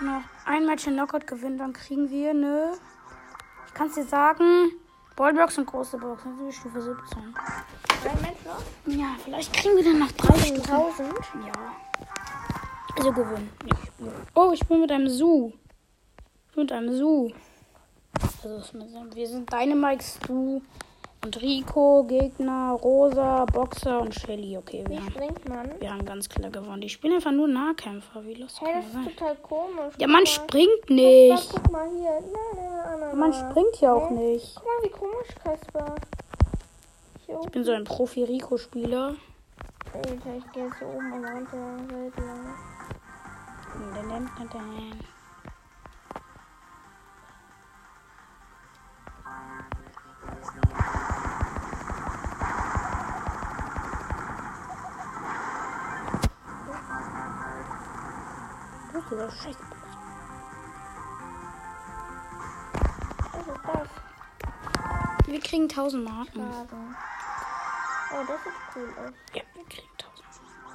[0.00, 2.72] Noch ein Match in Knockout gewinnen, dann kriegen wir eine.
[3.66, 4.70] Ich kann es dir sagen.
[5.16, 6.22] Ballbox und große Box.
[6.22, 7.18] Dann sind wir Stufe 17.
[7.18, 8.94] Ein Mensch noch?
[8.94, 10.70] Ja, vielleicht kriegen wir dann noch drei Stufen.
[10.70, 11.08] 1000?
[11.46, 11.52] Ja.
[12.96, 13.50] Also gewinnen.
[13.66, 15.52] Ich, oh, ich bin mit einem Su.
[16.48, 17.32] Ich bin mit einem Su.
[18.20, 18.78] Also
[19.14, 20.62] wir sind Dynamikes Su.
[21.24, 24.56] Und Rico, Gegner, Rosa, Boxer und Shelly.
[24.56, 25.80] Okay, Wie wir haben, springt man?
[25.80, 26.80] wir haben ganz klar gewonnen.
[26.80, 28.24] Die spielen einfach nur Nahkämpfer.
[28.24, 29.04] Wie lustig Hey, das ist sein?
[29.16, 29.94] total komisch.
[29.98, 30.26] Ja, Guck man mal.
[30.26, 31.50] springt nicht.
[31.50, 32.20] guck mal hier.
[32.20, 34.54] Nein, nein, nein, Man springt ja auch nicht.
[34.54, 35.94] Guck mal, wie komisch, Kasper.
[37.44, 39.16] Ich bin so ein Profi-Rico-Spieler.
[39.92, 41.76] Alter, ich gehe jetzt hier oben und runter.
[41.94, 42.54] Welt lang.
[59.28, 59.56] Das ist dieser Scheiß.
[63.32, 65.26] Was ist das?
[65.26, 66.50] Wir kriegen 1000 Marken.
[66.50, 66.68] Schade.
[68.10, 69.12] Oh, das sieht cool aus.
[69.34, 70.24] Ja, wir kriegen 1000.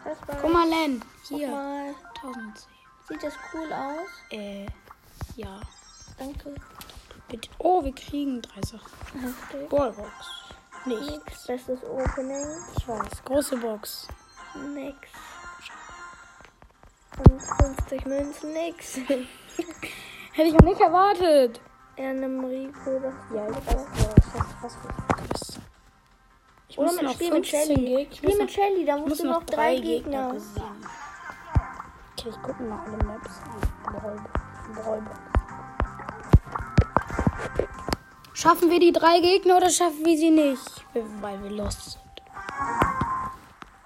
[0.03, 1.03] Kasper, Guck mal, Len.
[1.23, 1.49] Hier.
[1.49, 1.95] mal.
[2.21, 2.67] 1010.
[3.09, 4.07] Sieht das cool aus?
[4.29, 4.67] Äh,
[5.35, 5.59] ja.
[6.19, 6.53] Danke.
[7.27, 7.49] Bitte.
[7.57, 9.19] Oh, wir kriegen drei Sachen.
[9.19, 9.69] Heftig.
[9.69, 10.09] Ballbox.
[10.85, 11.09] Nicht.
[11.09, 11.47] Nix.
[11.47, 12.45] Bestes Opening.
[12.77, 13.23] Ich weiß.
[13.25, 14.07] Große Box.
[14.75, 14.95] Nix.
[17.49, 18.53] Und 50 Münzen.
[18.53, 18.95] Nix.
[20.33, 21.61] Hätte ich auch nicht erwartet.
[21.97, 22.99] Ja, einem Rico.
[22.99, 23.85] Das Ja, ich weiß.
[24.61, 25.59] Was, für Quiz.
[26.69, 27.85] Ich Oder muss mit noch Spiel mit 15 Shelly.
[27.85, 27.99] Gegner.
[28.11, 30.33] Ich Spiel mit Shelly, da musst muss du noch noch drei Gegner.
[30.33, 30.63] besiegen.
[32.17, 33.41] Okay, ich gucke mal alle Maps
[33.85, 34.27] an.
[38.33, 40.85] Schaffen wir die drei Gegner oder schaffen wir sie nicht?
[41.21, 42.02] Weil wir lost sind.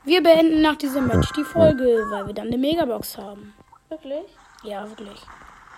[0.07, 3.53] Wir beenden nach diesem Match die Folge, weil wir dann eine Megabox haben.
[3.89, 4.23] Wirklich?
[4.63, 5.21] Ja, wirklich.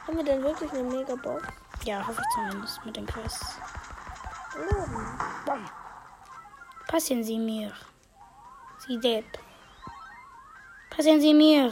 [0.06, 1.48] Haben wir denn wirklich eine Megabox?
[1.84, 3.58] Ja, hoffe ich zumindest mit den Quests.
[5.48, 5.54] Oh.
[6.88, 7.72] Passen Sie mir.
[8.86, 9.26] Sie depp.
[10.92, 11.72] Passen Sie mir.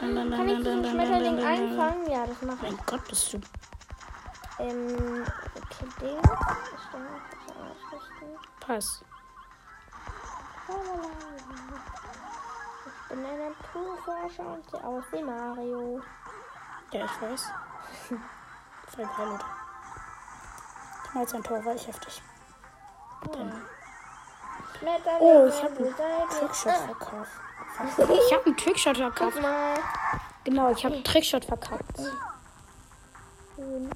[0.00, 2.10] Dun, dun, dun, Kann ich diesen Schmetterling einfangen?
[2.10, 2.72] Ja, das mache ich.
[2.72, 3.40] Mein Gott, bist du.
[4.58, 6.18] Ähm, okay, Ding.
[8.58, 9.04] Pass.
[10.68, 10.74] Ich
[13.08, 16.00] bin ein Naturforscher und sehe aus wie Mario.
[16.92, 17.52] Ja, ich weiß.
[18.88, 19.44] Voll geil, oder?
[21.14, 22.22] Mal jetzt ein Tor, war ich heftig.
[23.32, 23.62] Dann.
[25.20, 25.94] Oh, ich hab wo einen?
[26.30, 27.30] Trickshot Ah, verkauft.
[27.98, 29.38] Ich habe einen Trickshot verkauft.
[30.44, 31.82] Genau, ich habe einen Trickshot verkauft.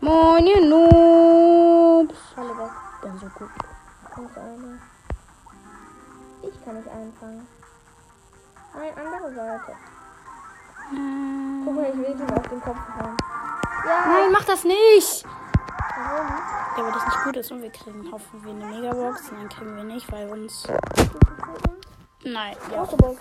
[0.01, 2.15] Moin, ihr Noobs.
[2.37, 2.71] Weg.
[3.03, 3.51] Bin so gut.
[4.15, 4.79] Kommt einer.
[6.43, 7.47] Ich kann nicht einfangen.
[8.75, 9.77] Nein, andere Seite.
[11.65, 13.17] Guck mal, ich will ihm auf den Kopf hauen.
[13.87, 15.25] Ja, Nein, mach das nicht.
[15.97, 16.29] warum?
[16.77, 19.33] Ja, weil das nicht gut ist und wir kriegen, hoffen wir, eine Megabox.
[19.33, 20.67] Nein, kriegen wir nicht, weil uns.
[22.25, 22.85] Nein, ja.
[22.85, 23.21] Box.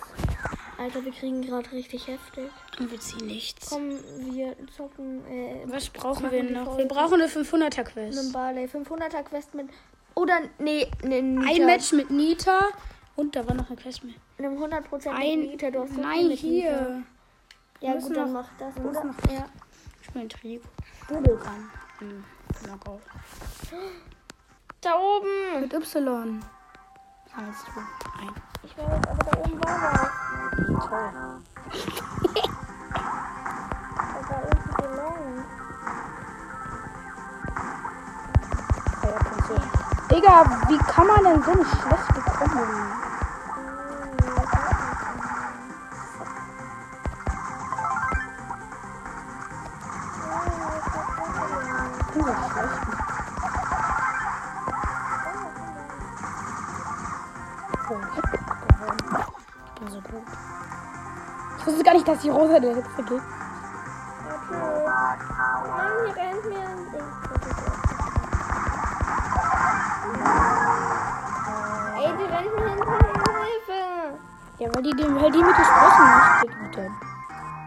[0.78, 2.50] Alter, wir kriegen gerade richtig heftig.
[2.78, 3.68] Und wir ziehen nichts.
[3.68, 6.78] Komm, wir zocken äh, Was brauchen wir noch?
[6.78, 8.32] Wir brauchen eine 500er einen Quest.
[8.32, 9.68] Barley 500er Quest mit.
[10.14, 12.60] Oder, nee, ne, Ein Match mit Nita.
[13.20, 14.14] Und da war noch eine Quest mit.
[14.38, 15.40] Einem 100% Ein.
[15.40, 15.70] Nita.
[15.70, 17.02] Du hast Nein, hier.
[17.80, 18.74] Ja, gut, dann mach das.
[18.78, 19.04] Oder?
[19.04, 19.44] noch- Ja.
[20.00, 20.62] Ich bin ein Trieb.
[21.06, 21.70] Bubbelgun.
[21.98, 22.24] Hm,
[22.64, 23.02] Knockout.
[24.80, 25.60] Da oben.
[25.60, 26.40] Mit Y.
[27.34, 28.34] Kannst du ein.
[28.62, 30.08] Ich weiß, aber da oben war was.
[30.88, 31.10] Toll.
[34.22, 35.44] Da war irgendwie.
[39.02, 39.70] Feierprinzessin.
[40.10, 43.09] Digga, wie kann man denn so eine schlechte Kombo?
[52.12, 52.16] Ich
[61.66, 63.22] wusste gar nicht, dass die Rosa der letzte geht.
[74.58, 76.04] Ja, weil die, weil die mit dir sprechen
[76.42, 76.90] nicht, bitte.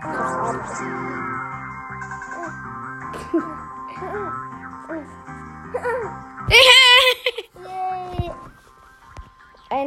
[0.01, 1.22] Krass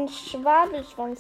[0.07, 1.17] Ein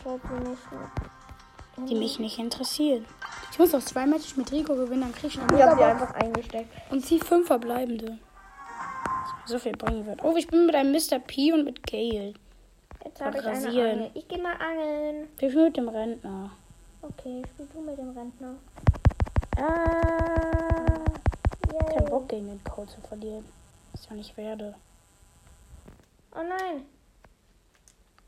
[0.00, 1.90] sie nicht.
[1.90, 3.06] Die mich nicht interessieren.
[3.50, 5.76] Ich muss noch zwei Matches mit Rico gewinnen, dann krieg ich eine Ich hab sie
[5.76, 6.92] Megabox einfach eingesteckt.
[6.92, 8.18] und sie fünf verbleibende.
[9.46, 10.22] So viel bringen wird.
[10.22, 11.18] Oh, ich bin mit einem Mr.
[11.18, 12.34] P und mit Gale.
[13.04, 13.68] Jetzt habe ich eine.
[13.68, 14.10] Angel.
[14.14, 15.28] Ich geh mal angeln.
[15.38, 16.50] Ich bin mit dem Rentner.
[17.02, 18.54] Okay, spiel du mit dem Rentner.
[19.56, 21.04] Ah.
[21.72, 21.94] Yay.
[21.94, 23.44] Kein Bock gegen den Code zu verlieren.
[23.94, 24.74] Ich ja nicht werde.
[26.34, 26.86] Oh nein.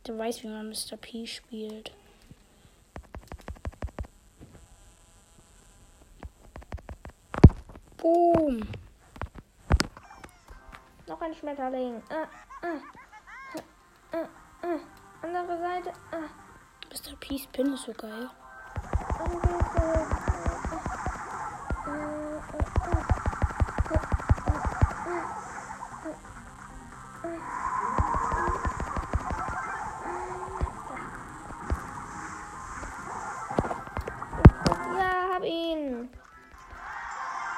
[0.05, 0.99] Du weißt, wie man Mr.
[0.99, 1.91] P spielt.
[7.97, 8.69] Boom.
[11.07, 12.03] Noch ein Schmetterling.
[12.11, 12.27] Äh,
[12.67, 14.79] äh, äh, äh.
[15.23, 15.93] Andere Seite.
[16.13, 16.29] Ah,
[16.91, 17.17] Mr.
[17.19, 18.29] Peace Pin ist so geil.
[35.45, 36.09] Ihn.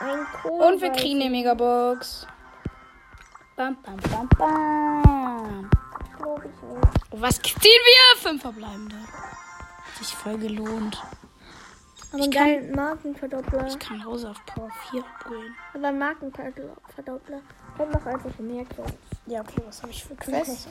[0.01, 0.61] Ein Kohl.
[0.61, 2.27] Und wir kriegen eine Megabox.
[3.57, 5.71] Bam, bam, bam, bam.
[7.13, 8.21] Was ziehen wir?
[8.21, 8.97] Fünf verbleibende.
[8.97, 11.03] Hat sich voll gelohnt.
[12.13, 13.67] Aber Ich ein kann- geilen Markenverdoppler.
[13.67, 15.55] Ich kann Hause auf Power 4 abholen.
[15.75, 17.41] Aber ein Markenverdoppler.
[17.79, 18.95] Hätte noch einfach mehr Quests.
[19.27, 20.69] Ja, okay, was habe ich für Quests?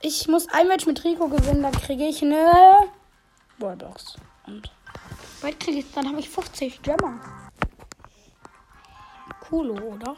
[0.00, 2.88] Ich muss ein Match mit Rico gewinnen, dann kriege ich eine
[3.58, 4.16] Wallbox.
[4.46, 4.70] Und
[5.40, 7.20] bald kriege ich, dann habe ich 50 Gemmer.
[9.50, 10.16] Cool, oder?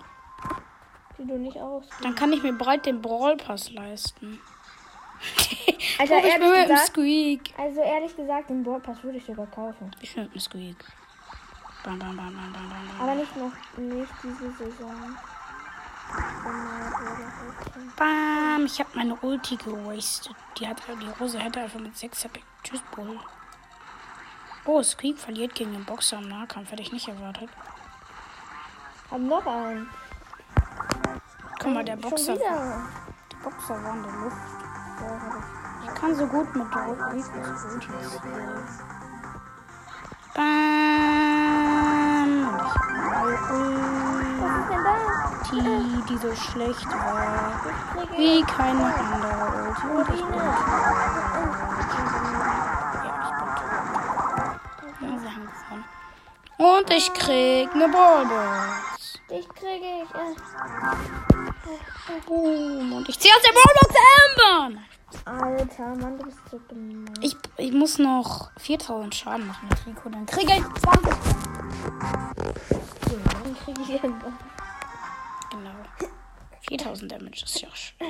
[1.18, 1.84] Die du nicht aus.
[2.02, 4.40] Dann kann ich mir breit den Brawl Pass leisten.
[5.98, 7.54] Also ich bin ehrlich mit dem gesagt, Squeak.
[7.56, 9.90] also ehrlich gesagt, den Ballpass würde ich sogar kaufen.
[10.00, 10.76] Ich bin mit dem Squeak.
[11.84, 15.16] Bam, bam, bam, bam, bam, bam, Aber nicht noch nicht diese Saison.
[17.96, 20.34] Bam, ich habe meine Ulti gewastet.
[20.58, 22.40] Die, hat, die Rose hätte einfach mit 6 HP.
[22.64, 23.18] Tschüss, Bull.
[24.64, 26.70] Oh, Squeak verliert gegen den Boxer im Nahkampf.
[26.70, 27.50] Hätte ich nicht erwartet.
[29.10, 29.88] Hab noch einen.
[31.60, 32.80] Guck mal, der Boxer, der
[33.42, 34.36] Boxer war in der Luft.
[35.84, 36.98] Ich kann so gut mit zielen.
[40.34, 40.62] Bam.
[43.20, 43.34] Und
[44.32, 44.94] ich habe da?
[45.50, 47.52] Ulti, die so schlecht war.
[48.16, 49.34] Wie keine andere
[49.68, 49.86] Ulti.
[49.88, 50.40] Und ich bin.
[55.02, 55.84] Ja, ich haben gewonnen.
[56.58, 59.18] Und ich krieg eine Ballbox.
[59.28, 60.10] Dich kriege ich.
[60.14, 60.34] Äh.
[62.26, 62.92] Boom.
[62.92, 64.80] Und ich ziehe aus der Ballbox Amber.
[65.24, 67.14] Alter, Mann, du bist so gemein.
[67.20, 70.08] Ich, ich muss noch 4000 Schaden machen mit Rico.
[70.08, 71.12] Dann kriege ich 20.
[73.08, 74.00] So, dann kriege ich.
[74.00, 75.74] Genau.
[76.68, 78.08] 4000 Damage ist ja schön.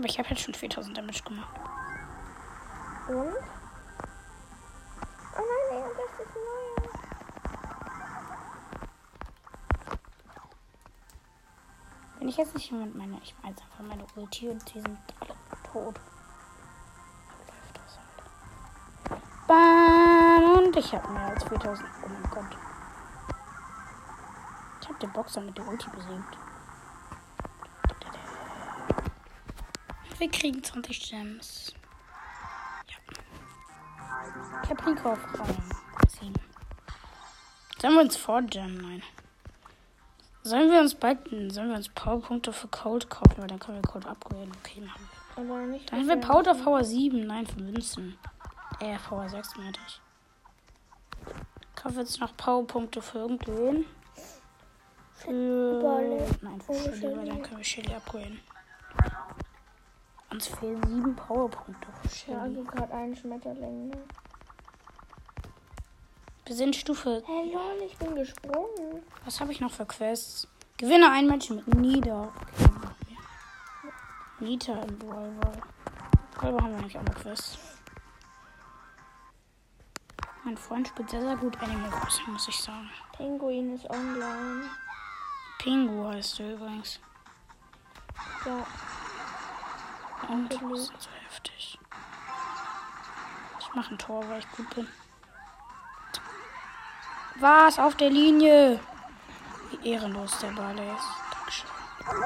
[0.00, 1.54] Aber ich habe jetzt schon 4000 Damage gemacht.
[3.06, 3.34] Und?
[5.36, 6.88] Oh nein, nee, das ist neu.
[12.18, 15.34] Wenn ich jetzt nicht mit meiner, ich meine einfach meine Ulti und die sind alle
[15.70, 16.00] tot.
[19.46, 20.64] Bam!
[20.64, 21.86] Und ich habe mehr als 4000.
[22.04, 22.56] Oh mein Gott.
[24.80, 26.38] Ich habe den Boxer mit der Ulti besiegt.
[30.20, 31.72] Wir kriegen 20 Gems.
[32.86, 32.96] Ja.
[34.64, 35.56] Ich auf Rang
[36.08, 36.34] 7.
[37.80, 38.76] Sollen wir uns vorgemmen?
[38.82, 39.02] Nein.
[40.42, 43.90] Sollen wir uns bald, sollen wir uns Powerpunkte für Cold kaufen, weil dann können wir
[43.90, 44.52] Cold upgraden.
[44.58, 45.42] Okay, machen wir.
[45.42, 45.90] Aber nicht.
[45.90, 48.18] Dann haben wir Power auf Power 7, nein, für Münzen.
[48.80, 50.00] Äh, Power 6 meinte ich.
[51.76, 53.86] Kaufen wir jetzt noch Powerpunkte für irgendwen.
[55.14, 56.28] Für.
[56.42, 57.26] Nein, für Shelly.
[57.26, 58.40] dann können wir Shelly upgraden.
[60.40, 61.88] Uns fehlen 7 Powerpunkte
[62.26, 63.88] Ja, du gerade einen Schmetterling.
[63.88, 63.98] Ne?
[66.46, 67.22] Wir sind Stufe.
[67.26, 69.02] Hey, lol, ich bin gesprungen.
[69.26, 70.48] Was habe ich noch für Quests?
[70.78, 72.32] Gewinne ein Match mit Nida.
[72.40, 73.18] Okay.
[74.38, 75.60] Nita im Brawlball.
[76.36, 77.58] Brawlball haben wir auch noch Quests.
[80.44, 82.88] Mein Freund spielt sehr, sehr gut Animal Crossing, muss ich sagen.
[83.14, 84.70] Pinguin ist online.
[85.58, 86.98] Pingu heißt du übrigens.
[88.46, 88.66] Ja,
[90.28, 91.78] Und das ist so heftig.
[93.58, 94.88] Ich mache ein Tor, weil ich gut bin.
[97.36, 97.78] Was?
[97.78, 98.80] Auf der Linie?
[99.70, 101.08] Wie ehrenlos der Ball ist.
[101.32, 101.70] Dankeschön.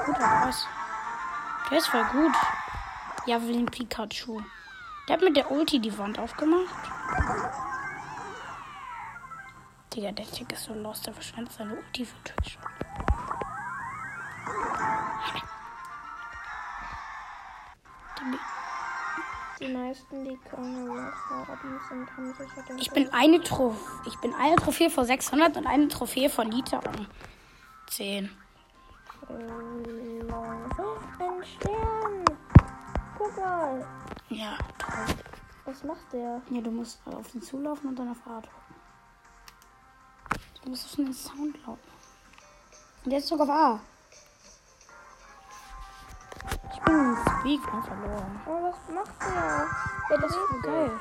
[0.05, 0.67] Guter Pass.
[1.69, 2.35] Der ist voll gut.
[3.25, 4.41] Javelin Pikachu.
[5.07, 6.75] Der hat mit der Ulti die Wand aufgemacht.
[9.93, 12.61] Digga, der Tick ist so lost, der verschwendet seine Ulti für Trickshot.
[19.59, 23.79] Die meisten, die keine Rock haben, sind, haben sicher den Ich bin eine Trophäe.
[24.05, 27.07] Ich bin eine Trophäe vor 600 und eine Trophäe von Liter um
[27.87, 28.25] 10.
[28.25, 28.31] Äh,
[30.77, 32.25] Oh, ein Stern.
[33.17, 33.87] Guck mal.
[34.29, 35.15] Ja, toll.
[35.65, 36.41] Was macht der?
[36.49, 38.75] Ja, du musst auf ihn zulaufen und dann auf A drücken.
[40.63, 41.79] Du musst auf den Sound laufen.
[43.05, 43.79] Und jetzt drück auf A.
[46.87, 48.41] Ich ein Squeak und verloren.
[48.45, 49.67] Oh, was macht der?
[50.09, 50.91] Ja, das ist geil.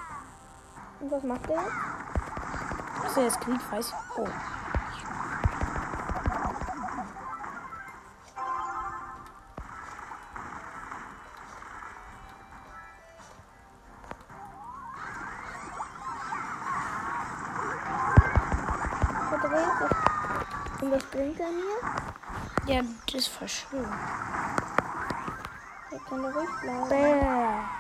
[1.01, 1.63] Und was macht der?
[3.03, 3.93] Dass er jetzt Krieg weiß.
[4.17, 4.27] Oh.
[19.29, 20.83] Verdreht sich.
[20.83, 22.75] Und was bringt er mir?
[22.75, 23.87] Ja, das ist voll schön.
[25.95, 26.89] Er kann ruhig bleiben.
[26.89, 27.75] Bäh.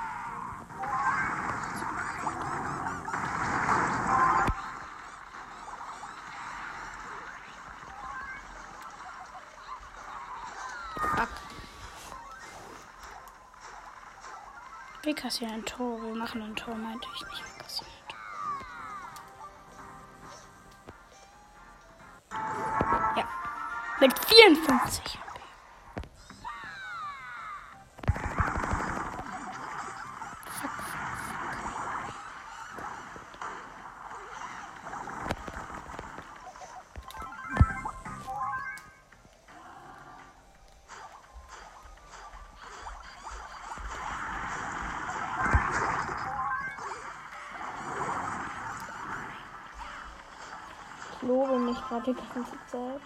[15.02, 16.00] Wir kassieren ein Tor.
[16.00, 17.42] Wir machen ein Tor, meinte ich nicht.
[24.00, 25.24] Mit 54.
[51.27, 53.01] lobe mich gerade die ganze Zeit.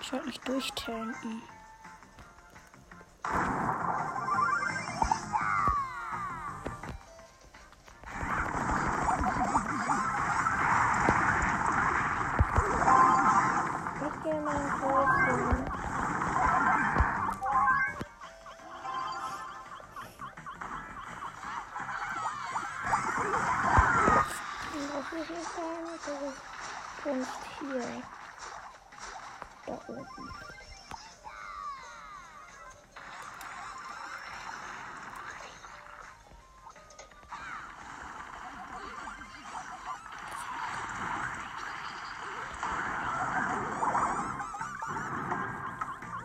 [0.00, 1.42] Ich wollte mich durchtanken.